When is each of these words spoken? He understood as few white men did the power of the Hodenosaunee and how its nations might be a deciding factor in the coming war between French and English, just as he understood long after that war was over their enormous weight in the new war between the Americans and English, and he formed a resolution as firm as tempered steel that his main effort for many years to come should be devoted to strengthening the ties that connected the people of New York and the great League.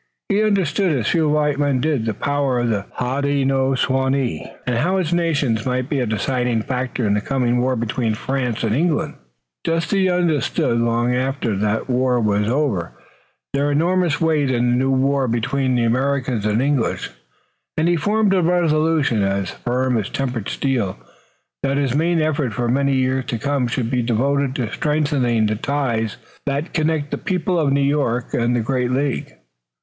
He 0.29 0.41
understood 0.43 0.97
as 0.97 1.09
few 1.09 1.29
white 1.29 1.59
men 1.59 1.79
did 1.79 2.05
the 2.07 2.15
power 2.15 2.57
of 2.57 2.69
the 2.69 2.87
Hodenosaunee 2.99 4.51
and 4.65 4.77
how 4.77 4.97
its 4.97 5.13
nations 5.13 5.63
might 5.63 5.89
be 5.89 5.99
a 5.99 6.07
deciding 6.07 6.63
factor 6.63 7.05
in 7.05 7.13
the 7.13 7.21
coming 7.21 7.61
war 7.61 7.75
between 7.75 8.15
French 8.15 8.63
and 8.63 8.75
English, 8.75 9.11
just 9.63 9.85
as 9.85 9.91
he 9.99 10.09
understood 10.09 10.79
long 10.79 11.13
after 11.13 11.55
that 11.55 11.87
war 11.87 12.19
was 12.19 12.49
over 12.49 12.93
their 13.53 13.69
enormous 13.69 14.19
weight 14.19 14.49
in 14.49 14.71
the 14.71 14.75
new 14.77 14.89
war 14.89 15.27
between 15.27 15.75
the 15.75 15.83
Americans 15.83 16.47
and 16.47 16.63
English, 16.63 17.11
and 17.77 17.87
he 17.87 17.95
formed 17.95 18.33
a 18.33 18.41
resolution 18.41 19.21
as 19.21 19.51
firm 19.51 19.97
as 19.99 20.09
tempered 20.09 20.49
steel 20.49 20.97
that 21.61 21.77
his 21.77 21.93
main 21.93 22.19
effort 22.19 22.53
for 22.53 22.67
many 22.67 22.95
years 22.95 23.25
to 23.25 23.37
come 23.37 23.67
should 23.67 23.91
be 23.91 24.01
devoted 24.01 24.55
to 24.55 24.71
strengthening 24.73 25.45
the 25.45 25.55
ties 25.55 26.17
that 26.47 26.73
connected 26.73 27.11
the 27.11 27.23
people 27.23 27.59
of 27.59 27.71
New 27.71 27.79
York 27.81 28.33
and 28.33 28.55
the 28.55 28.61
great 28.61 28.89
League. 28.89 29.35